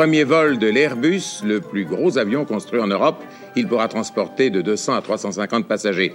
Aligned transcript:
premier 0.00 0.24
vol 0.24 0.56
de 0.56 0.66
l'Airbus, 0.66 1.42
le 1.44 1.60
plus 1.60 1.84
gros 1.84 2.16
avion 2.16 2.46
construit 2.46 2.80
en 2.80 2.86
Europe. 2.86 3.22
Il 3.54 3.68
pourra 3.68 3.86
transporter 3.86 4.48
de 4.48 4.62
200 4.62 4.94
à 4.94 5.02
350 5.02 5.68
passagers. 5.68 6.14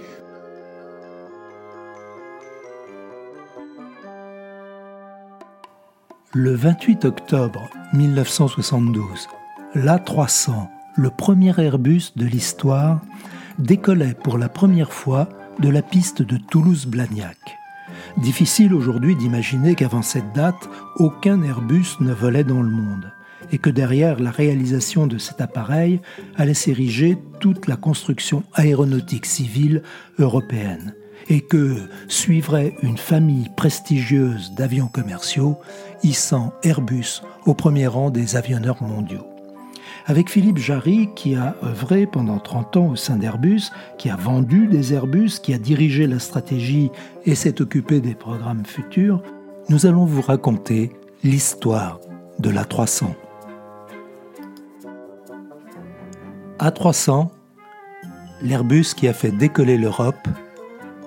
Le 6.34 6.52
28 6.52 7.04
octobre 7.04 7.70
1972, 7.92 9.28
l'A300, 9.76 10.66
le 10.96 11.10
premier 11.10 11.54
Airbus 11.56 12.10
de 12.16 12.26
l'histoire, 12.26 13.00
décollait 13.60 14.16
pour 14.20 14.36
la 14.36 14.48
première 14.48 14.92
fois 14.92 15.28
de 15.60 15.68
la 15.68 15.82
piste 15.82 16.22
de 16.22 16.38
Toulouse-Blagnac. 16.38 17.38
Difficile 18.16 18.74
aujourd'hui 18.74 19.14
d'imaginer 19.14 19.76
qu'avant 19.76 20.02
cette 20.02 20.32
date, 20.32 20.68
aucun 20.96 21.40
Airbus 21.44 22.00
ne 22.00 22.12
volait 22.12 22.42
dans 22.42 22.62
le 22.62 22.70
monde 22.70 23.12
et 23.52 23.58
que 23.58 23.70
derrière 23.70 24.20
la 24.20 24.30
réalisation 24.30 25.06
de 25.06 25.18
cet 25.18 25.40
appareil 25.40 26.00
allait 26.36 26.54
s'ériger 26.54 27.18
toute 27.40 27.66
la 27.66 27.76
construction 27.76 28.42
aéronautique 28.54 29.26
civile 29.26 29.82
européenne 30.18 30.94
et 31.28 31.40
que 31.40 31.76
suivrait 32.08 32.74
une 32.82 32.98
famille 32.98 33.48
prestigieuse 33.56 34.52
d'avions 34.54 34.88
commerciaux 34.88 35.58
hissant 36.02 36.52
Airbus 36.62 37.22
au 37.46 37.54
premier 37.54 37.86
rang 37.86 38.10
des 38.10 38.36
avionneurs 38.36 38.82
mondiaux 38.82 39.26
avec 40.06 40.30
Philippe 40.30 40.58
Jarry, 40.58 41.08
qui 41.16 41.34
a 41.34 41.56
œuvré 41.64 42.06
pendant 42.06 42.38
30 42.38 42.76
ans 42.76 42.86
au 42.90 42.96
sein 42.96 43.16
d'Airbus, 43.16 43.72
qui 43.98 44.08
a 44.08 44.16
vendu 44.16 44.68
des 44.68 44.94
Airbus, 44.94 45.40
qui 45.42 45.52
a 45.52 45.58
dirigé 45.58 46.06
la 46.06 46.20
stratégie 46.20 46.90
et 47.24 47.34
s'est 47.34 47.60
occupé 47.60 48.00
des 48.00 48.14
programmes 48.14 48.64
futurs, 48.64 49.20
nous 49.68 49.84
allons 49.84 50.04
vous 50.04 50.22
raconter 50.22 50.92
l'histoire 51.24 51.98
de 52.38 52.50
l'A300. 52.50 53.25
A300, 56.66 57.28
l'Airbus 58.42 58.94
qui 58.96 59.06
a 59.06 59.12
fait 59.12 59.30
décoller 59.30 59.78
l'Europe, 59.78 60.26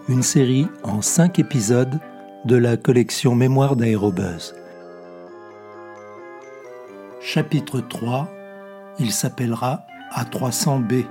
une 0.07 0.23
série 0.23 0.67
en 0.83 1.02
5 1.02 1.38
épisodes 1.38 1.99
de 2.45 2.55
la 2.55 2.77
collection 2.77 3.35
Mémoire 3.35 3.75
d'Aérobuzz. 3.75 4.55
Chapitre 7.19 7.81
3 7.81 8.30
il 8.99 9.11
s'appellera 9.11 9.85
A300B. 10.15 11.05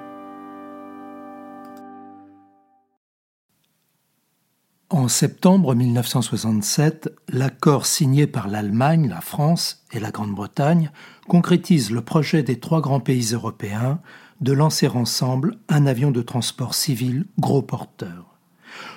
En 4.91 5.08
septembre 5.08 5.74
1967, 5.74 7.10
l'accord 7.28 7.84
signé 7.84 8.26
par 8.26 8.48
l'Allemagne, 8.48 9.08
la 9.08 9.20
France 9.20 9.84
et 9.92 10.00
la 10.00 10.10
Grande-Bretagne 10.10 10.91
concrétise 11.28 11.91
le 11.91 12.00
projet 12.00 12.42
des 12.42 12.58
trois 12.58 12.80
grands 12.80 13.00
pays 13.00 13.32
européens 13.32 14.00
de 14.41 14.53
lancer 14.53 14.89
ensemble 14.89 15.58
un 15.69 15.86
avion 15.86 16.11
de 16.11 16.22
transport 16.22 16.75
civil 16.75 17.27
gros 17.39 17.62
porteur. 17.62 18.39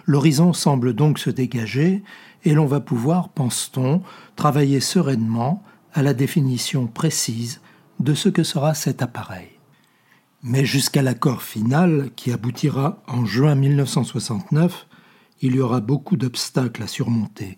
L'horizon 0.06 0.54
semble 0.54 0.94
donc 0.94 1.20
se 1.20 1.30
dégager 1.30 2.04
et 2.44 2.54
l'on 2.54 2.66
va 2.66 2.80
pouvoir, 2.80 3.30
pense-t-on, 3.30 4.02
travailler 4.36 4.80
sereinement 4.80 5.64
à 5.94 6.02
la 6.02 6.14
définition 6.14 6.88
précise 6.88 7.62
de 8.00 8.14
ce 8.14 8.30
que 8.30 8.44
sera 8.44 8.74
cet 8.74 9.02
appareil. 9.02 9.50
Mais 10.44 10.66
jusqu'à 10.66 11.04
l'accord 11.04 11.44
final, 11.44 12.10
qui 12.16 12.32
aboutira 12.32 13.04
en 13.08 13.26
juin 13.26 13.54
1969, 13.56 14.88
il 15.42 15.56
y 15.56 15.60
aura 15.60 15.82
beaucoup 15.82 16.18
d'obstacles 16.18 16.84
à 16.84 16.88
surmonter. 16.88 17.58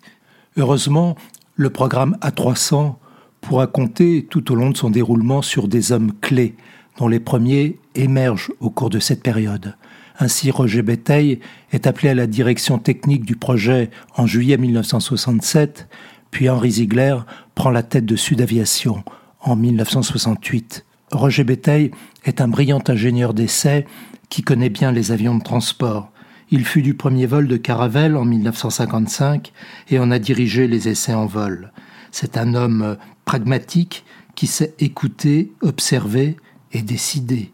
Heureusement, 0.56 1.16
le 1.54 1.70
programme 1.70 2.16
A300 2.20 2.96
pourra 3.40 3.66
compter 3.66 4.26
tout 4.28 4.52
au 4.52 4.54
long 4.54 4.70
de 4.70 4.76
son 4.76 4.90
déroulement 4.90 5.42
sur 5.42 5.68
des 5.68 5.92
hommes 5.92 6.12
clés, 6.20 6.56
dont 6.98 7.08
les 7.08 7.20
premiers 7.20 7.78
émergent 7.94 8.52
au 8.60 8.70
cours 8.70 8.90
de 8.90 8.98
cette 8.98 9.22
période. 9.22 9.76
Ainsi, 10.18 10.50
Roger 10.50 10.82
Béteille 10.82 11.40
est 11.72 11.86
appelé 11.86 12.10
à 12.10 12.14
la 12.14 12.26
direction 12.26 12.78
technique 12.78 13.24
du 13.24 13.34
projet 13.36 13.90
en 14.16 14.26
juillet 14.26 14.56
1967, 14.56 15.88
puis 16.30 16.48
Henri 16.48 16.72
Ziegler 16.72 17.16
prend 17.54 17.70
la 17.70 17.82
tête 17.82 18.06
de 18.06 18.16
Sud 18.16 18.40
Aviation 18.40 19.02
en 19.40 19.56
1968. 19.56 20.84
Roger 21.10 21.44
Béteille 21.44 21.90
est 22.24 22.40
un 22.40 22.48
brillant 22.48 22.82
ingénieur 22.86 23.34
d'essai 23.34 23.86
qui 24.28 24.42
connaît 24.42 24.70
bien 24.70 24.92
les 24.92 25.12
avions 25.12 25.36
de 25.36 25.42
transport. 25.42 26.10
Il 26.50 26.64
fut 26.64 26.82
du 26.82 26.94
premier 26.94 27.26
vol 27.26 27.48
de 27.48 27.56
Caravelle 27.56 28.16
en 28.16 28.24
1955 28.24 29.52
et 29.90 29.98
en 29.98 30.10
a 30.10 30.18
dirigé 30.18 30.68
les 30.68 30.88
essais 30.88 31.14
en 31.14 31.26
vol. 31.26 31.72
C'est 32.12 32.36
un 32.36 32.54
homme 32.54 32.96
pragmatique 33.24 34.04
qui 34.34 34.46
sait 34.46 34.74
écouter, 34.78 35.52
observer 35.60 36.36
et 36.74 36.82
décider. 36.82 37.52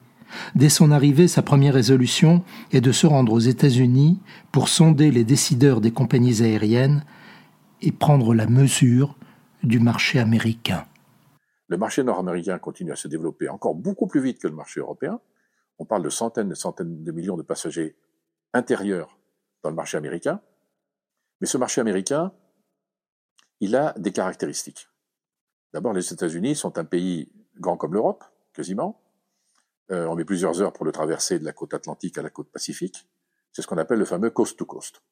Dès 0.55 0.69
son 0.69 0.91
arrivée, 0.91 1.29
sa 1.29 1.43
première 1.43 1.75
résolution 1.75 2.45
est 2.73 2.81
de 2.81 2.93
se 2.93 3.07
rendre 3.07 3.33
aux 3.33 3.41
États-Unis 3.41 4.21
pour 4.53 4.69
sonder 4.69 5.11
les 5.11 5.25
décideurs 5.25 5.81
des 5.81 5.91
compagnies 5.91 6.43
aériennes 6.43 7.05
et 7.83 7.93
prendre 7.93 8.35
la 8.35 8.47
mesure 8.47 9.17
du 9.63 9.81
marché 9.81 10.19
américain. 10.19 10.87
Le 11.69 11.77
marché 11.77 12.03
nord-américain 12.03 12.59
continue 12.59 12.93
à 12.93 12.97
se 12.97 13.09
développer 13.09 13.49
encore 13.49 13.75
beaucoup 13.75 14.07
plus 14.07 14.21
vite 14.21 14.41
que 14.41 14.49
le 14.49 14.55
marché 14.55 14.81
européen. 14.81 15.21
On 15.79 15.85
parle 15.85 16.03
de 16.03 16.11
centaines 16.11 16.51
et 16.51 16.57
centaines 16.57 17.05
de 17.05 17.13
millions 17.13 17.37
de 17.37 17.43
passagers 17.43 17.97
intérieurs 18.53 19.19
dans 19.63 19.71
le 19.71 19.77
marché 19.77 19.97
américain. 19.97 20.41
Mais 21.41 21.47
ce 21.47 21.59
marché 21.59 21.81
américain, 21.81 22.33
il 23.61 23.77
a 23.77 23.95
des 23.99 24.13
caractéristiques. 24.13 24.89
D'abord, 25.73 25.93
les 25.93 26.13
États-Unis 26.13 26.57
sont 26.57 26.77
un 26.79 26.85
pays 26.85 27.31
grand 27.61 27.77
comme 27.77 27.95
l'Europe, 27.95 28.25
quasiment. 28.53 29.01
Euh, 29.91 30.07
on 30.07 30.15
met 30.15 30.25
plusieurs 30.25 30.63
heures 30.63 30.73
pour 30.73 30.85
le 30.85 30.93
traverser 30.93 31.39
de 31.39 31.45
la 31.45 31.53
côte 31.53 31.75
atlantique 31.75 32.17
à 32.19 32.23
la 32.23 32.31
côte 32.31 32.51
pacifique. 32.51 33.09
C'est 33.53 33.63
ce 33.63 33.67
qu'on 33.67 33.79
appelle 33.79 33.99
le 33.99 34.05
fameux 34.05 34.31
coast-to-coast. 34.31 35.03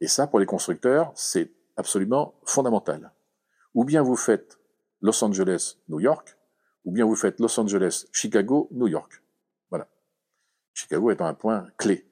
Et 0.00 0.08
ça, 0.08 0.26
pour 0.26 0.38
les 0.38 0.46
constructeurs, 0.46 1.12
c'est 1.14 1.52
absolument 1.76 2.34
fondamental. 2.44 3.12
Ou 3.74 3.84
bien 3.84 4.02
vous 4.02 4.16
faites 4.16 4.58
Los 5.00 5.24
Angeles, 5.24 5.78
New 5.88 6.00
York, 6.00 6.36
ou 6.84 6.92
bien 6.92 7.04
vous 7.04 7.16
faites 7.16 7.40
Los 7.40 7.58
Angeles, 7.58 8.06
Chicago, 8.12 8.68
New 8.72 8.88
York. 8.88 9.22
Voilà. 9.70 9.88
Chicago 10.74 11.10
étant 11.10 11.26
un 11.26 11.34
point 11.34 11.68
clé 11.78 12.06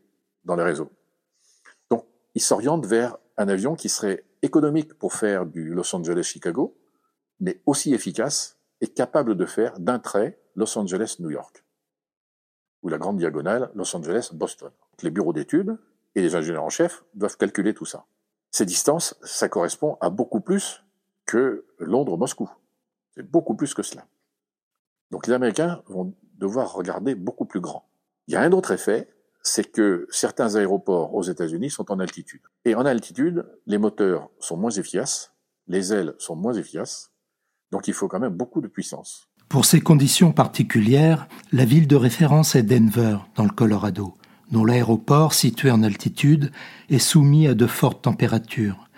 dans 0.44 0.56
le 0.56 0.62
réseau. 0.62 0.90
Donc, 1.90 2.06
il 2.34 2.40
s'oriente 2.40 2.86
vers 2.86 3.18
un 3.36 3.48
avion 3.48 3.74
qui 3.74 3.88
serait 3.88 4.24
économique 4.42 4.94
pour 4.94 5.12
faire 5.12 5.44
du 5.44 5.74
Los 5.74 5.94
Angeles-Chicago, 5.94 6.78
mais 7.40 7.60
aussi 7.66 7.92
efficace 7.92 8.58
et 8.80 8.88
capable 8.88 9.36
de 9.36 9.46
faire 9.46 9.78
d'un 9.78 9.98
trait 9.98 10.40
Los 10.56 10.78
Angeles-New 10.78 11.30
York, 11.30 11.64
ou 12.82 12.88
la 12.88 12.98
grande 12.98 13.18
diagonale 13.18 13.70
Los 13.74 13.94
Angeles-Boston. 13.94 14.70
Les 15.02 15.10
bureaux 15.10 15.32
d'études 15.32 15.78
et 16.14 16.22
les 16.22 16.34
ingénieurs 16.34 16.64
en 16.64 16.70
chef 16.70 17.04
doivent 17.14 17.36
calculer 17.36 17.74
tout 17.74 17.84
ça. 17.84 18.04
Ces 18.50 18.66
distances, 18.66 19.16
ça 19.22 19.48
correspond 19.48 19.96
à 20.00 20.10
beaucoup 20.10 20.40
plus 20.40 20.84
que 21.26 21.64
Londres-Moscou. 21.78 22.50
C'est 23.14 23.22
beaucoup 23.22 23.54
plus 23.54 23.74
que 23.74 23.82
cela. 23.82 24.06
Donc 25.10 25.26
les 25.26 25.32
Américains 25.32 25.82
vont 25.86 26.14
devoir 26.34 26.72
regarder 26.72 27.14
beaucoup 27.14 27.44
plus 27.44 27.60
grand. 27.60 27.88
Il 28.26 28.34
y 28.34 28.36
a 28.36 28.40
un 28.40 28.52
autre 28.52 28.70
effet, 28.72 29.12
c'est 29.42 29.70
que 29.70 30.06
certains 30.10 30.56
aéroports 30.56 31.14
aux 31.14 31.22
États-Unis 31.22 31.70
sont 31.70 31.90
en 31.90 31.98
altitude. 31.98 32.42
Et 32.64 32.74
en 32.74 32.84
altitude, 32.84 33.46
les 33.66 33.78
moteurs 33.78 34.30
sont 34.38 34.56
moins 34.56 34.70
efficaces, 34.70 35.32
les 35.66 35.92
ailes 35.92 36.14
sont 36.18 36.36
moins 36.36 36.52
efficaces, 36.52 37.12
donc 37.70 37.88
il 37.88 37.94
faut 37.94 38.08
quand 38.08 38.20
même 38.20 38.34
beaucoup 38.34 38.60
de 38.60 38.68
puissance. 38.68 39.29
Pour 39.50 39.64
ces 39.64 39.80
conditions 39.80 40.30
particulières, 40.30 41.26
la 41.50 41.64
ville 41.64 41.88
de 41.88 41.96
référence 41.96 42.54
est 42.54 42.62
Denver, 42.62 43.16
dans 43.34 43.42
le 43.42 43.50
Colorado, 43.50 44.14
dont 44.52 44.64
l'aéroport, 44.64 45.34
situé 45.34 45.72
en 45.72 45.82
altitude, 45.82 46.52
est 46.88 47.00
soumis 47.00 47.48
à 47.48 47.54
de 47.54 47.66
fortes 47.66 48.02
températures. 48.02 48.88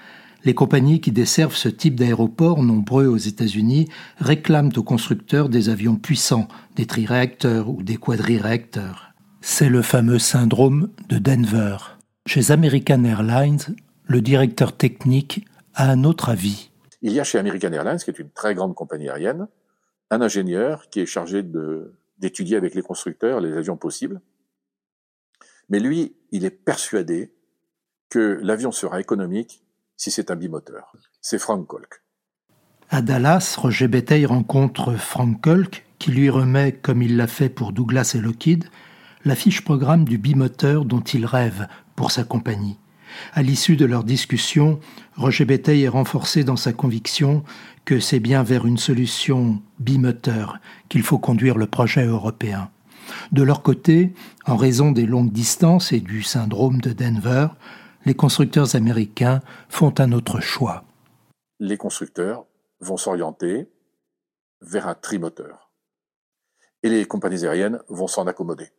Les 0.44 0.52
compagnies 0.52 1.00
qui 1.00 1.10
desservent 1.10 1.56
ce 1.56 1.70
type 1.70 1.94
d'aéroport, 1.94 2.62
nombreux 2.62 3.06
aux 3.06 3.16
États-Unis, 3.16 3.88
réclament 4.18 4.72
aux 4.76 4.82
constructeurs 4.82 5.48
des 5.48 5.70
avions 5.70 5.96
puissants, 5.96 6.48
des 6.76 6.84
triréacteurs 6.84 7.70
ou 7.70 7.82
des 7.82 7.96
quadriréacteurs. 7.96 9.14
C'est 9.40 9.70
le 9.70 9.80
fameux 9.80 10.18
syndrome 10.18 10.90
de 11.08 11.16
Denver. 11.16 11.78
Chez 12.26 12.50
American 12.50 13.04
Airlines, 13.04 13.74
le 14.04 14.20
directeur 14.20 14.76
technique 14.76 15.46
a 15.74 15.90
un 15.90 16.04
autre 16.04 16.28
avis. 16.28 16.68
Il 17.00 17.12
y 17.12 17.20
a 17.20 17.24
chez 17.24 17.38
American 17.38 17.72
Airlines, 17.72 18.00
qui 18.04 18.10
est 18.10 18.18
une 18.18 18.30
très 18.30 18.54
grande 18.54 18.74
compagnie 18.74 19.08
aérienne, 19.08 19.48
un 20.12 20.20
ingénieur 20.20 20.90
qui 20.90 21.00
est 21.00 21.06
chargé 21.06 21.42
d'étudier 22.18 22.56
avec 22.56 22.74
les 22.74 22.82
constructeurs 22.82 23.40
les 23.40 23.56
avions 23.56 23.78
possibles. 23.78 24.20
Mais 25.70 25.80
lui, 25.80 26.14
il 26.30 26.44
est 26.44 26.50
persuadé 26.50 27.32
que 28.10 28.38
l'avion 28.42 28.72
sera 28.72 29.00
économique 29.00 29.64
si 29.96 30.10
c'est 30.10 30.30
un 30.30 30.36
bimoteur. 30.36 30.92
C'est 31.22 31.38
Frank 31.38 31.66
Kolk. 31.66 32.02
À 32.90 33.00
Dallas, 33.00 33.56
Roger 33.58 33.88
Béteille 33.88 34.26
rencontre 34.26 34.92
Frank 34.96 35.40
Kolk, 35.40 35.86
qui 35.98 36.10
lui 36.10 36.28
remet, 36.28 36.72
comme 36.72 37.00
il 37.00 37.16
l'a 37.16 37.26
fait 37.26 37.48
pour 37.48 37.72
Douglas 37.72 38.12
et 38.14 38.20
Lockheed, 38.20 38.64
la 39.24 39.34
fiche 39.34 39.64
programme 39.64 40.04
du 40.04 40.18
bimoteur 40.18 40.84
dont 40.84 41.00
il 41.00 41.24
rêve 41.24 41.68
pour 41.96 42.10
sa 42.10 42.24
compagnie. 42.24 42.78
À 43.34 43.42
l'issue 43.42 43.76
de 43.76 43.84
leur 43.84 44.04
discussion, 44.04 44.80
Roger 45.16 45.44
Béteille 45.44 45.84
est 45.84 45.88
renforcé 45.88 46.44
dans 46.44 46.56
sa 46.56 46.72
conviction 46.72 47.44
que 47.84 48.00
c'est 48.00 48.20
bien 48.20 48.42
vers 48.42 48.66
une 48.66 48.78
solution 48.78 49.62
bimoteur 49.78 50.58
qu'il 50.88 51.02
faut 51.02 51.18
conduire 51.18 51.58
le 51.58 51.66
projet 51.66 52.06
européen. 52.06 52.70
De 53.32 53.42
leur 53.42 53.62
côté, 53.62 54.14
en 54.46 54.56
raison 54.56 54.92
des 54.92 55.06
longues 55.06 55.32
distances 55.32 55.92
et 55.92 56.00
du 56.00 56.22
syndrome 56.22 56.80
de 56.80 56.92
Denver, 56.92 57.48
les 58.04 58.14
constructeurs 58.14 58.74
américains 58.74 59.40
font 59.68 59.94
un 59.98 60.12
autre 60.12 60.40
choix. 60.40 60.84
Les 61.58 61.76
constructeurs 61.76 62.46
vont 62.80 62.96
s'orienter 62.96 63.68
vers 64.60 64.88
un 64.88 64.94
trimoteur. 64.94 65.70
Et 66.82 66.88
les 66.88 67.04
compagnies 67.04 67.44
aériennes 67.44 67.80
vont 67.88 68.08
s'en 68.08 68.26
accommoder. 68.26 68.70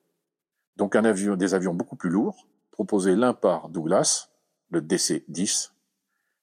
Donc 0.76 0.98
des 0.98 1.54
avions 1.54 1.74
beaucoup 1.74 1.96
plus 1.96 2.10
lourds, 2.10 2.48
proposés 2.74 3.16
l'un 3.16 3.34
par 3.34 3.70
Douglas, 3.70 4.31
le 4.70 4.81
DC-10, 4.81 5.72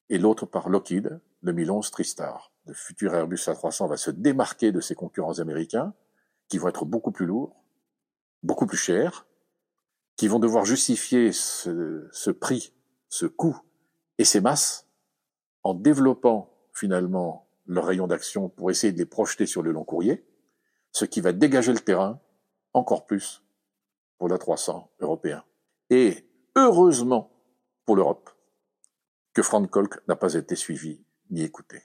et 0.09 0.17
l'autre 0.17 0.45
par 0.45 0.69
Lockheed, 0.69 1.19
le 1.41 1.53
1011 1.53 1.91
Tristar. 1.91 2.53
Le 2.65 2.73
futur 2.73 3.13
Airbus 3.13 3.35
A300 3.35 3.89
va 3.89 3.97
se 3.97 4.11
démarquer 4.11 4.71
de 4.71 4.79
ses 4.79 4.95
concurrents 4.95 5.39
américains, 5.39 5.93
qui 6.47 6.57
vont 6.57 6.69
être 6.69 6.85
beaucoup 6.85 7.11
plus 7.11 7.25
lourds, 7.25 7.61
beaucoup 8.43 8.65
plus 8.65 8.77
chers, 8.77 9.27
qui 10.15 10.29
vont 10.29 10.39
devoir 10.39 10.63
justifier 10.65 11.33
ce, 11.33 12.07
ce 12.11 12.31
prix, 12.31 12.73
ce 13.09 13.25
coût 13.25 13.59
et 14.17 14.23
ces 14.23 14.39
masses 14.39 14.87
en 15.63 15.73
développant 15.73 16.55
finalement 16.73 17.49
leur 17.65 17.85
rayon 17.85 18.07
d'action 18.07 18.47
pour 18.47 18.71
essayer 18.71 18.93
de 18.93 18.97
les 18.97 19.05
projeter 19.05 19.45
sur 19.45 19.61
le 19.63 19.71
long 19.71 19.83
courrier, 19.83 20.25
ce 20.91 21.03
qui 21.03 21.19
va 21.19 21.33
dégager 21.33 21.73
le 21.73 21.79
terrain 21.79 22.21
encore 22.73 23.05
plus 23.05 23.43
pour 24.17 24.29
la 24.29 24.37
300 24.37 24.91
européen. 24.99 25.43
Et 25.91 26.25
heureusement 26.55 27.29
pour 27.85 27.97
l'Europe 27.97 28.29
que 29.33 29.43
Frank 29.43 29.69
Kolk 29.69 29.99
n'a 30.07 30.15
pas 30.15 30.35
été 30.35 30.55
suivi 30.55 31.03
ni 31.29 31.41
écouté. 31.41 31.83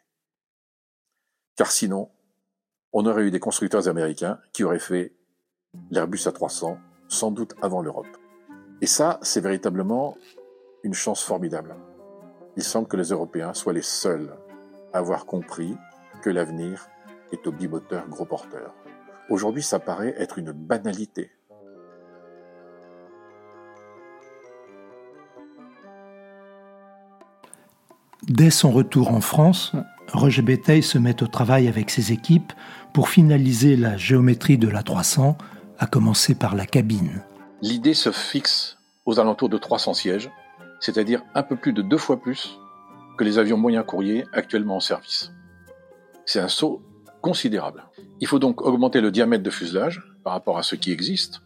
Car 1.56 1.72
sinon, 1.72 2.10
on 2.92 3.04
aurait 3.04 3.24
eu 3.24 3.32
des 3.32 3.40
constructeurs 3.40 3.88
américains 3.88 4.38
qui 4.52 4.62
auraient 4.62 4.78
fait 4.78 5.16
l'Airbus 5.90 6.18
A300 6.18 6.78
sans 7.08 7.32
doute 7.32 7.54
avant 7.60 7.82
l'Europe. 7.82 8.06
Et 8.80 8.86
ça, 8.86 9.18
c'est 9.22 9.40
véritablement 9.40 10.16
une 10.84 10.94
chance 10.94 11.24
formidable. 11.24 11.74
Il 12.56 12.62
semble 12.62 12.86
que 12.86 12.96
les 12.96 13.08
Européens 13.08 13.54
soient 13.54 13.72
les 13.72 13.82
seuls 13.82 14.36
à 14.92 14.98
avoir 14.98 15.26
compris 15.26 15.76
que 16.22 16.30
l'avenir 16.30 16.88
est 17.32 17.44
au 17.48 17.50
bimoteur 17.50 18.08
gros 18.08 18.24
porteur. 18.24 18.72
Aujourd'hui, 19.30 19.64
ça 19.64 19.80
paraît 19.80 20.14
être 20.16 20.38
une 20.38 20.52
banalité. 20.52 21.32
Dès 28.28 28.50
son 28.50 28.72
retour 28.72 29.12
en 29.12 29.20
France, 29.20 29.72
Roger 30.12 30.42
Béteille 30.42 30.82
se 30.82 30.98
met 30.98 31.22
au 31.22 31.28
travail 31.28 31.68
avec 31.68 31.90
ses 31.90 32.10
équipes 32.10 32.52
pour 32.92 33.08
finaliser 33.08 33.76
la 33.76 33.96
géométrie 33.96 34.58
de 34.58 34.68
la 34.68 34.82
300, 34.82 35.38
à 35.78 35.86
commencer 35.86 36.34
par 36.34 36.56
la 36.56 36.66
cabine. 36.66 37.22
L'idée 37.62 37.94
se 37.94 38.10
fixe 38.10 38.78
aux 39.04 39.20
alentours 39.20 39.48
de 39.48 39.58
300 39.58 39.94
sièges, 39.94 40.30
c'est-à-dire 40.80 41.22
un 41.34 41.44
peu 41.44 41.54
plus 41.54 41.72
de 41.72 41.82
deux 41.82 41.98
fois 41.98 42.20
plus 42.20 42.58
que 43.16 43.22
les 43.22 43.38
avions 43.38 43.58
moyens 43.58 43.86
courriers 43.86 44.24
actuellement 44.32 44.76
en 44.76 44.80
service. 44.80 45.30
C'est 46.24 46.40
un 46.40 46.48
saut 46.48 46.82
considérable. 47.22 47.84
Il 48.20 48.26
faut 48.26 48.40
donc 48.40 48.60
augmenter 48.62 49.00
le 49.00 49.12
diamètre 49.12 49.44
de 49.44 49.50
fuselage 49.50 50.02
par 50.24 50.32
rapport 50.32 50.58
à 50.58 50.64
ce 50.64 50.74
qui 50.74 50.90
existe. 50.90 51.42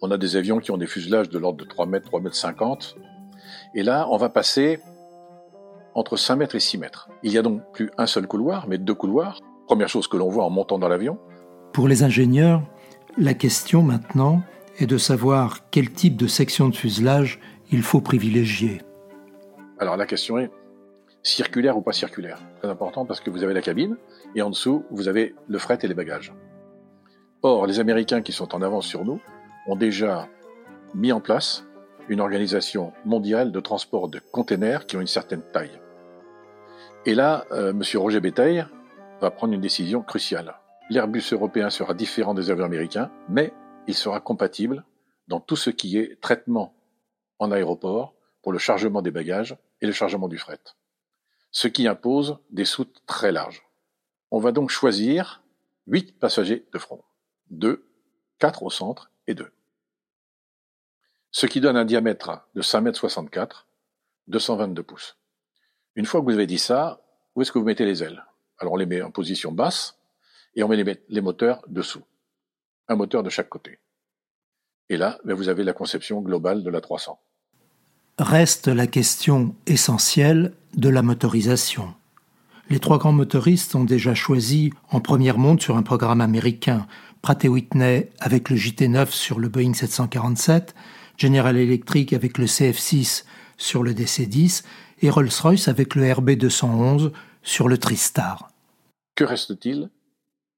On 0.00 0.10
a 0.10 0.16
des 0.16 0.36
avions 0.36 0.60
qui 0.60 0.70
ont 0.70 0.78
des 0.78 0.86
fuselages 0.86 1.28
de 1.28 1.38
l'ordre 1.38 1.58
de 1.58 1.68
3 1.68 1.84
mètres, 1.84 2.06
3 2.06 2.20
mètres 2.20 2.36
50. 2.36 2.96
Et 3.74 3.82
là, 3.82 4.06
on 4.10 4.16
va 4.16 4.30
passer 4.30 4.80
entre 5.94 6.16
5 6.16 6.36
mètres 6.36 6.54
et 6.54 6.60
6 6.60 6.78
mètres. 6.78 7.08
Il 7.22 7.32
y 7.32 7.38
a 7.38 7.42
donc 7.42 7.62
plus 7.72 7.90
un 7.98 8.06
seul 8.06 8.26
couloir, 8.26 8.66
mais 8.68 8.78
deux 8.78 8.94
couloirs. 8.94 9.40
Première 9.66 9.88
chose 9.88 10.08
que 10.08 10.16
l'on 10.16 10.28
voit 10.28 10.44
en 10.44 10.50
montant 10.50 10.78
dans 10.78 10.88
l'avion. 10.88 11.18
Pour 11.72 11.88
les 11.88 12.02
ingénieurs, 12.02 12.62
la 13.18 13.34
question 13.34 13.82
maintenant 13.82 14.42
est 14.78 14.86
de 14.86 14.98
savoir 14.98 15.70
quel 15.70 15.90
type 15.90 16.16
de 16.16 16.26
section 16.26 16.68
de 16.68 16.74
fuselage 16.74 17.40
il 17.70 17.82
faut 17.82 18.00
privilégier. 18.00 18.80
Alors 19.78 19.96
la 19.96 20.06
question 20.06 20.38
est 20.38 20.50
circulaire 21.22 21.76
ou 21.76 21.82
pas 21.82 21.92
circulaire? 21.92 22.40
Très 22.60 22.68
important 22.68 23.04
parce 23.04 23.20
que 23.20 23.30
vous 23.30 23.42
avez 23.42 23.54
la 23.54 23.62
cabine 23.62 23.96
et 24.34 24.42
en 24.42 24.50
dessous, 24.50 24.84
vous 24.90 25.08
avez 25.08 25.34
le 25.48 25.58
fret 25.58 25.78
et 25.82 25.88
les 25.88 25.94
bagages. 25.94 26.32
Or, 27.42 27.66
les 27.66 27.80
Américains 27.80 28.22
qui 28.22 28.32
sont 28.32 28.54
en 28.54 28.62
avance 28.62 28.86
sur 28.86 29.04
nous 29.04 29.20
ont 29.66 29.76
déjà 29.76 30.28
mis 30.94 31.12
en 31.12 31.20
place 31.20 31.64
une 32.08 32.20
organisation 32.20 32.92
mondiale 33.04 33.52
de 33.52 33.60
transport 33.60 34.08
de 34.08 34.20
containers 34.32 34.86
qui 34.86 34.96
ont 34.96 35.00
une 35.00 35.06
certaine 35.06 35.42
taille. 35.52 35.80
Et 37.04 37.16
là, 37.16 37.46
euh, 37.50 37.70
M. 37.70 37.82
Roger 37.96 38.20
Béteille 38.20 38.64
va 39.20 39.32
prendre 39.32 39.52
une 39.54 39.60
décision 39.60 40.02
cruciale. 40.02 40.54
L'Airbus 40.88 41.32
européen 41.32 41.68
sera 41.68 41.94
différent 41.94 42.32
des 42.32 42.50
avions 42.50 42.64
américains, 42.64 43.10
mais 43.28 43.52
il 43.88 43.94
sera 43.94 44.20
compatible 44.20 44.84
dans 45.26 45.40
tout 45.40 45.56
ce 45.56 45.70
qui 45.70 45.98
est 45.98 46.20
traitement 46.20 46.76
en 47.40 47.50
aéroport 47.50 48.14
pour 48.40 48.52
le 48.52 48.58
chargement 48.58 49.02
des 49.02 49.10
bagages 49.10 49.56
et 49.80 49.86
le 49.86 49.92
chargement 49.92 50.28
du 50.28 50.38
fret. 50.38 50.60
Ce 51.50 51.66
qui 51.66 51.88
impose 51.88 52.38
des 52.50 52.64
soutes 52.64 53.02
très 53.06 53.32
larges. 53.32 53.66
On 54.30 54.38
va 54.38 54.52
donc 54.52 54.70
choisir 54.70 55.42
8 55.88 56.20
passagers 56.20 56.66
de 56.72 56.78
front. 56.78 57.02
2, 57.50 57.84
4 58.38 58.62
au 58.62 58.70
centre 58.70 59.10
et 59.26 59.34
2. 59.34 59.50
Ce 61.32 61.46
qui 61.46 61.60
donne 61.60 61.76
un 61.76 61.84
diamètre 61.84 62.46
de 62.54 62.62
5,64 62.62 63.40
m, 63.40 63.48
222 64.28 64.82
pouces. 64.84 65.16
Une 65.94 66.06
fois 66.06 66.20
que 66.20 66.26
vous 66.26 66.34
avez 66.34 66.46
dit 66.46 66.58
ça, 66.58 67.02
où 67.34 67.42
est-ce 67.42 67.52
que 67.52 67.58
vous 67.58 67.64
mettez 67.64 67.84
les 67.84 68.02
ailes? 68.02 68.24
Alors 68.58 68.74
on 68.74 68.76
les 68.76 68.86
met 68.86 69.02
en 69.02 69.10
position 69.10 69.52
basse 69.52 69.98
et 70.54 70.62
on 70.62 70.68
met 70.68 70.82
les, 71.08 71.20
moteurs 71.20 71.62
dessous. 71.68 72.02
Un 72.88 72.96
moteur 72.96 73.22
de 73.22 73.30
chaque 73.30 73.48
côté. 73.48 73.78
Et 74.88 74.96
là, 74.96 75.18
ben, 75.24 75.34
vous 75.34 75.48
avez 75.48 75.64
la 75.64 75.72
conception 75.72 76.20
globale 76.20 76.62
de 76.62 76.70
la 76.70 76.80
300. 76.80 77.18
Reste 78.18 78.68
la 78.68 78.86
question 78.86 79.54
essentielle 79.66 80.52
de 80.74 80.88
la 80.88 81.02
motorisation. 81.02 81.94
Les 82.70 82.78
trois 82.78 82.98
grands 82.98 83.12
motoristes 83.12 83.74
ont 83.74 83.84
déjà 83.84 84.14
choisi 84.14 84.72
en 84.90 85.00
première 85.00 85.38
monte 85.38 85.60
sur 85.60 85.76
un 85.76 85.82
programme 85.82 86.20
américain 86.20 86.86
Pratt 87.20 87.42
Whitney 87.44 88.10
avec 88.18 88.50
le 88.50 88.56
JT9 88.56 89.10
sur 89.10 89.38
le 89.38 89.48
Boeing 89.48 89.74
747, 89.74 90.74
General 91.18 91.56
Electric 91.56 92.12
avec 92.12 92.38
le 92.38 92.46
CF6 92.46 93.24
sur 93.56 93.82
le 93.82 93.92
DC-10 93.92 94.64
et 95.02 95.10
Rolls-Royce 95.10 95.68
avec 95.68 95.94
le 95.94 96.04
RB211 96.04 97.12
sur 97.42 97.68
le 97.68 97.76
Tristar. 97.76 98.48
Que 99.14 99.24
reste-t-il 99.24 99.90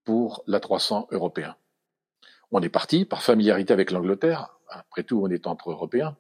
pour 0.05 0.45
la 0.47 0.61
300 0.61 1.09
européen? 1.11 1.57
On 2.53 2.61
est 2.61 2.69
parti 2.69 3.05
par 3.05 3.23
familiarité 3.23 3.73
avec 3.73 3.91
l'Angleterre. 3.91 4.51
Après 4.69 5.03
tout, 5.03 5.21
on 5.23 5.31
est 5.31 5.47
entre 5.47 5.71
Européens. 5.71 6.17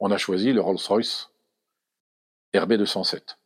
On 0.00 0.10
a 0.10 0.16
choisi 0.16 0.52
le 0.52 0.60
Rolls-Royce 0.60 1.30
RB207 2.54 3.36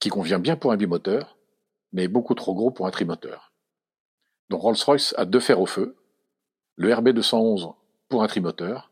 qui 0.00 0.08
convient 0.08 0.38
bien 0.38 0.56
pour 0.56 0.72
un 0.72 0.76
bimoteur, 0.76 1.36
mais 1.92 2.08
beaucoup 2.08 2.34
trop 2.34 2.54
gros 2.54 2.70
pour 2.70 2.86
un 2.86 2.90
trimoteur. 2.90 3.52
Donc 4.48 4.62
Rolls-Royce 4.62 5.14
a 5.16 5.26
deux 5.26 5.40
fers 5.40 5.60
au 5.60 5.66
feu, 5.66 5.96
le 6.76 6.90
RB211 6.90 7.74
pour 8.08 8.22
un 8.22 8.26
trimoteur 8.26 8.90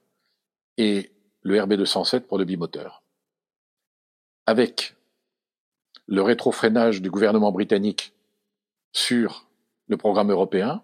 et 0.76 1.10
le 1.42 1.56
RB207 1.56 2.20
pour 2.20 2.38
le 2.38 2.44
bimoteur. 2.44 3.02
Avec 4.48 4.96
le 6.06 6.22
rétrofreinage 6.22 7.02
du 7.02 7.10
gouvernement 7.10 7.52
britannique 7.52 8.14
sur 8.92 9.46
le 9.88 9.98
programme 9.98 10.30
européen, 10.30 10.82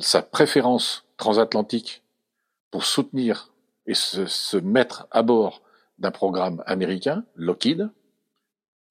sa 0.00 0.20
préférence 0.20 1.06
transatlantique 1.16 2.02
pour 2.72 2.84
soutenir 2.84 3.52
et 3.86 3.94
se, 3.94 4.26
se 4.26 4.56
mettre 4.56 5.06
à 5.12 5.22
bord 5.22 5.62
d'un 5.98 6.10
programme 6.10 6.64
américain, 6.66 7.24
Lockheed, 7.36 7.88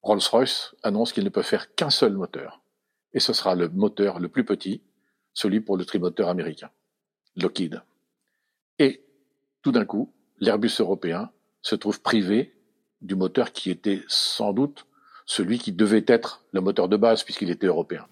Rolls-Royce 0.00 0.74
annonce 0.82 1.12
qu'il 1.12 1.24
ne 1.24 1.28
peut 1.28 1.42
faire 1.42 1.74
qu'un 1.74 1.90
seul 1.90 2.14
moteur. 2.14 2.62
Et 3.12 3.20
ce 3.20 3.34
sera 3.34 3.54
le 3.54 3.68
moteur 3.68 4.20
le 4.20 4.30
plus 4.30 4.46
petit, 4.46 4.80
celui 5.34 5.60
pour 5.60 5.76
le 5.76 5.84
trimoteur 5.84 6.30
américain, 6.30 6.70
Lockheed. 7.36 7.82
Et 8.78 9.04
tout 9.60 9.70
d'un 9.70 9.84
coup, 9.84 10.14
l'Airbus 10.38 10.76
européen 10.80 11.30
se 11.60 11.74
trouve 11.74 12.00
privé 12.00 12.54
du 13.02 13.14
moteur 13.14 13.52
qui 13.52 13.70
était 13.70 14.02
sans 14.08 14.52
doute 14.52 14.86
celui 15.26 15.58
qui 15.58 15.72
devait 15.72 16.04
être 16.06 16.42
le 16.52 16.60
moteur 16.60 16.88
de 16.88 16.96
base 16.96 17.22
puisqu'il 17.22 17.50
était 17.50 17.66
européen. 17.66 18.04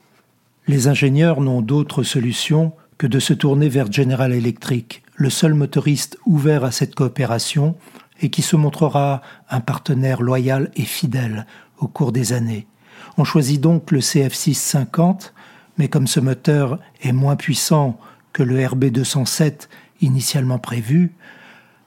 Les 0.66 0.88
ingénieurs 0.88 1.40
n'ont 1.40 1.62
d'autre 1.62 2.02
solution 2.02 2.72
que 2.98 3.06
de 3.06 3.18
se 3.18 3.32
tourner 3.32 3.68
vers 3.68 3.90
General 3.90 4.32
Electric, 4.32 5.02
le 5.16 5.30
seul 5.30 5.54
motoriste 5.54 6.18
ouvert 6.26 6.64
à 6.64 6.70
cette 6.70 6.94
coopération 6.94 7.76
et 8.20 8.30
qui 8.30 8.42
se 8.42 8.56
montrera 8.56 9.22
un 9.48 9.60
partenaire 9.60 10.22
loyal 10.22 10.70
et 10.76 10.84
fidèle 10.84 11.46
au 11.78 11.88
cours 11.88 12.12
des 12.12 12.32
années. 12.32 12.66
On 13.16 13.24
choisit 13.24 13.60
donc 13.60 13.90
le 13.90 14.00
CF650, 14.00 15.32
mais 15.78 15.88
comme 15.88 16.06
ce 16.06 16.20
moteur 16.20 16.78
est 17.02 17.12
moins 17.12 17.36
puissant 17.36 17.98
que 18.32 18.42
le 18.42 18.58
RB207 18.60 19.68
initialement 20.02 20.58
prévu, 20.58 21.12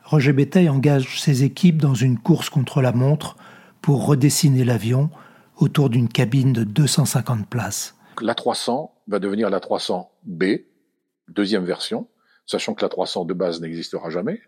Roger 0.04 0.34
Béteille 0.34 0.70
engage 0.70 1.22
ses 1.22 1.44
équipes 1.44 1.82
dans 1.82 1.94
une 1.94 2.20
course 2.20 2.50
contre 2.50 2.82
la 2.82 2.92
montre 2.92 3.38
pour 3.82 4.06
redessiner 4.06 4.64
l'avion, 4.64 5.10
autour 5.58 5.90
d'une 5.90 6.10
cabine 6.10 6.54
de 6.54 6.64
250 6.64 7.48
places. 7.48 7.96
L'A300 8.22 8.92
va 9.08 9.20
devenir 9.20 9.50
l'A300B, 9.50 10.66
deuxième 11.30 11.64
version, 11.64 12.08
sachant 12.46 12.74
que 12.74 12.86
l'A300 12.86 13.26
de 13.26 13.34
base 13.34 13.62
n'existera 13.62 14.10
jamais. 14.10 14.42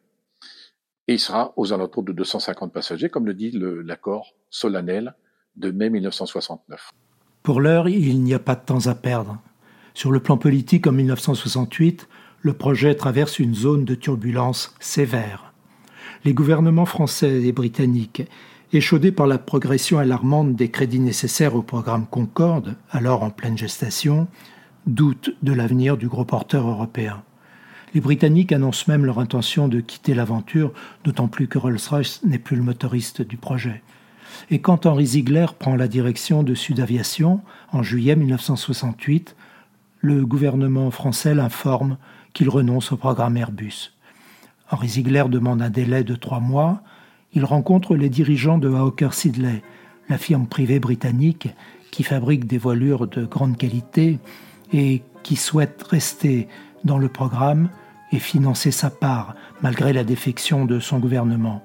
Et 1.08 1.14
il 1.14 1.20
sera 1.20 1.54
aux 1.56 1.72
alentours 1.72 2.04
de 2.04 2.12
250 2.12 2.74
passagers, 2.74 3.10
comme 3.10 3.26
le 3.26 3.34
dit 3.34 3.52
l'accord 3.54 4.34
solennel 4.50 5.16
de 5.56 5.72
mai 5.72 5.90
1969. 5.90 6.92
Pour 7.44 7.62
l'heure, 7.62 7.88
il 7.88 8.24
n'y 8.24 8.34
a 8.34 8.40
pas 8.40 8.56
de 8.56 8.66
temps 8.66 8.88
à 8.88 8.96
perdre. 8.96 9.38
Sur 9.94 10.12
le 10.12 10.20
plan 10.20 10.38
politique, 10.38 10.88
en 10.88 10.92
1968, 10.92 12.08
le 12.42 12.54
projet 12.54 12.96
traverse 12.96 13.40
une 13.40 13.56
zone 13.56 13.86
de 13.86 13.96
turbulence 13.96 14.76
sévère. 14.80 15.45
Les 16.26 16.34
gouvernements 16.34 16.88
français 16.88 17.44
et 17.44 17.52
britanniques, 17.52 18.24
échaudés 18.74 19.12
par 19.12 19.28
la 19.28 19.38
progression 19.38 20.00
alarmante 20.00 20.56
des 20.56 20.70
crédits 20.70 21.00
nécessaires 21.00 21.56
au 21.56 21.62
programme 21.62 22.08
Concorde, 22.08 22.78
alors 22.90 23.22
en 23.22 23.30
pleine 23.30 23.60
gestation, 23.60 24.28
doutent 24.88 25.30
de 25.44 25.54
l'avenir 25.54 25.98
du 25.98 26.08
gros 26.08 26.26
porteur 26.26 26.68
européen. 26.68 27.22
Les 27.94 28.02
Britanniques 28.02 28.52
annoncent 28.54 28.86
même 28.88 29.06
leur 29.06 29.20
intention 29.20 29.68
de 29.68 29.82
quitter 29.82 30.16
l'aventure, 30.16 30.74
d'autant 31.04 31.28
plus 31.28 31.48
que 31.48 31.60
Rolls-Royce 31.60 32.24
n'est 32.24 32.40
plus 32.40 32.56
le 32.56 32.64
motoriste 32.64 33.22
du 33.22 33.38
projet. 33.38 33.84
Et 34.50 34.58
quand 34.58 34.88
Henri 34.88 35.06
Ziegler 35.06 35.46
prend 35.60 35.76
la 35.76 35.88
direction 35.88 36.42
de 36.42 36.56
Sud 36.56 36.80
Aviation 36.80 37.42
en 37.72 37.84
juillet 37.84 38.16
1968, 38.16 39.36
le 40.02 40.26
gouvernement 40.26 40.90
français 40.90 41.36
l'informe 41.36 41.98
qu'il 42.34 42.50
renonce 42.50 42.92
au 42.92 42.98
programme 42.98 43.38
Airbus. 43.38 43.95
Henri 44.72 44.88
Ziegler 44.90 45.26
demande 45.30 45.62
un 45.62 45.70
délai 45.70 46.04
de 46.04 46.16
trois 46.16 46.40
mois. 46.40 46.82
Il 47.34 47.46
rencontre 47.46 47.96
les 47.96 48.10
dirigeants 48.10 48.58
de 48.58 48.70
Hawker 48.70 49.14
Sidley, 49.14 49.62
la 50.10 50.18
firme 50.18 50.48
privée 50.48 50.80
britannique 50.80 51.50
qui 51.92 52.04
fabrique 52.04 52.46
des 52.46 52.58
voilures 52.58 53.08
de 53.08 53.26
grande 53.26 53.58
qualité 53.58 54.20
et 54.74 55.04
qui 55.24 55.36
souhaite 55.36 55.84
rester 55.84 56.48
dans 56.84 56.98
le 56.98 57.10
programme 57.10 57.70
et 58.12 58.20
financer 58.20 58.72
sa 58.72 58.90
part 58.90 59.36
malgré 59.62 59.94
la 59.94 60.04
défection 60.04 60.66
de 60.66 60.80
son 60.80 61.00
gouvernement. 61.00 61.64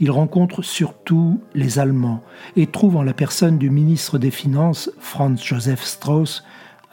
Il 0.00 0.10
rencontre 0.10 0.62
surtout 0.62 1.40
les 1.54 1.78
Allemands 1.78 2.22
et 2.56 2.66
trouve 2.66 2.96
en 2.96 3.02
la 3.02 3.12
personne 3.12 3.58
du 3.58 3.70
ministre 3.70 4.18
des 4.18 4.30
Finances, 4.30 4.90
Franz 4.98 5.42
Joseph 5.44 5.82
Strauss, 5.82 6.44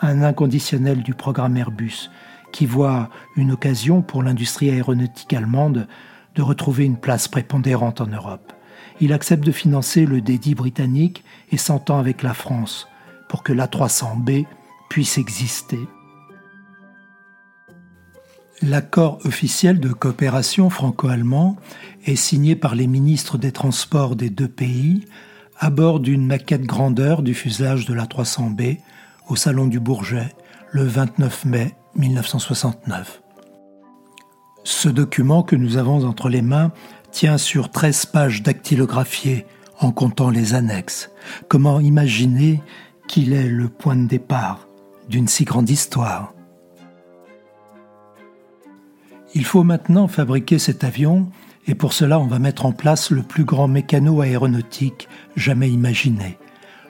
un 0.01 0.22
inconditionnel 0.22 1.01
du 1.03 1.13
programme 1.13 1.57
Airbus, 1.57 2.10
qui 2.53 2.65
voit 2.65 3.10
une 3.36 3.51
occasion 3.51 4.01
pour 4.01 4.24
l'industrie 4.24 4.69
aéronautique 4.69 5.33
allemande 5.33 5.88
de 6.36 6.41
retrouver 6.41 6.86
une 6.86 6.98
place 6.98 7.27
prépondérante 7.27 8.00
en 8.00 8.07
Europe. 8.07 8.53
Il 9.01 9.12
accepte 9.12 9.43
de 9.43 9.51
financer 9.51 10.05
le 10.05 10.22
dédit 10.22 10.55
britannique 10.55 11.25
et 11.51 11.57
s'entend 11.57 12.00
avec 12.00 12.24
la 12.24 12.33
France 12.33 12.88
pour 13.27 13.43
que 13.43 13.51
l'A300B 13.51 14.45
puisse 14.89 15.17
exister. 15.17 15.79
L'accord 18.62 19.19
officiel 19.25 19.79
de 19.79 19.89
coopération 19.89 20.69
franco-allemand 20.69 21.57
est 22.05 22.15
signé 22.15 22.55
par 22.55 22.75
les 22.75 22.88
ministres 22.88 23.38
des 23.38 23.51
Transports 23.51 24.15
des 24.15 24.29
deux 24.29 24.48
pays 24.48 25.05
à 25.60 25.69
bord 25.69 26.00
d'une 26.00 26.25
maquette 26.25 26.63
grandeur 26.63 27.24
du 27.24 27.33
fuselage 27.33 27.86
de 27.86 27.93
la 27.93 28.05
300B 28.05 28.79
au 29.27 29.36
Salon 29.36 29.67
du 29.67 29.79
Bourget 29.79 30.33
le 30.72 30.83
29 30.83 31.45
mai 31.45 31.75
1969. 31.95 33.21
Ce 34.63 34.89
document 34.89 35.43
que 35.43 35.55
nous 35.55 35.77
avons 35.77 36.05
entre 36.05 36.29
les 36.29 36.41
mains 36.41 36.71
tient 37.12 37.38
sur 37.38 37.69
13 37.69 38.07
pages 38.07 38.43
dactylographiées 38.43 39.45
en 39.79 39.91
comptant 39.91 40.29
les 40.29 40.53
annexes. 40.53 41.12
Comment 41.47 41.79
imaginer 41.79 42.62
qu'il 43.07 43.33
est 43.33 43.50
le 43.50 43.67
point 43.69 43.95
de 43.95 44.07
départ 44.07 44.67
d'une 45.09 45.27
si 45.27 45.43
grande 45.43 45.69
histoire? 45.69 46.33
Il 49.35 49.45
faut 49.45 49.63
maintenant 49.63 50.07
fabriquer 50.07 50.59
cet 50.59 50.83
avion 50.83 51.27
et 51.67 51.75
pour 51.75 51.93
cela 51.93 52.19
on 52.19 52.27
va 52.27 52.39
mettre 52.39 52.65
en 52.65 52.71
place 52.71 53.09
le 53.09 53.23
plus 53.23 53.45
grand 53.45 53.67
mécano 53.67 54.21
aéronautique 54.21 55.07
jamais 55.35 55.69
imaginé. 55.69 56.38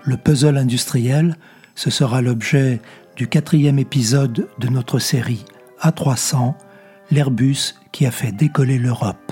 Le 0.04 0.18
puzzle 0.18 0.58
industriel, 0.58 1.38
ce 1.76 1.90
sera 1.90 2.22
l'objet 2.22 2.82
du 3.16 3.28
quatrième 3.28 3.80
épisode 3.80 4.50
de 4.58 4.68
notre 4.68 5.00
série 5.00 5.46
A300, 5.82 6.56
l'Airbus 7.12 7.76
qui 7.92 8.06
a 8.06 8.12
fait 8.12 8.32
décoller 8.32 8.80
l'Europe. 8.80 9.32